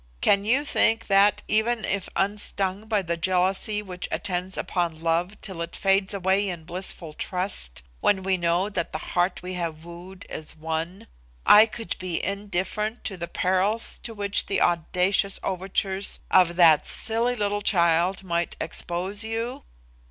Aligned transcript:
Can 0.19 0.45
you 0.45 0.65
think 0.65 1.05
that, 1.05 1.43
even 1.47 1.85
if 1.85 2.09
unstung 2.15 2.87
by 2.87 3.03
the 3.03 3.15
jealousy 3.17 3.83
which 3.83 4.07
attends 4.09 4.57
upon 4.57 4.99
love 5.03 5.39
till 5.41 5.61
it 5.61 5.75
fades 5.75 6.11
away 6.11 6.49
in 6.49 6.63
blissful 6.63 7.13
trust 7.13 7.83
when 7.99 8.23
we 8.23 8.35
know 8.35 8.67
that 8.67 8.93
the 8.93 8.97
heart 9.13 9.43
we 9.43 9.53
have 9.53 9.85
wooed 9.85 10.25
is 10.27 10.55
won, 10.55 11.05
I 11.45 11.67
could 11.67 11.95
be 11.99 12.19
indifferent 12.25 13.03
to 13.03 13.15
the 13.15 13.27
perils 13.27 13.99
to 13.99 14.15
which 14.15 14.47
the 14.47 14.59
audacious 14.59 15.39
overtures 15.43 16.19
of 16.31 16.55
that 16.55 16.87
silly 16.87 17.35
little 17.35 17.61
child 17.61 18.23
might 18.23 18.55
expose 18.59 19.23
you?" 19.23 19.65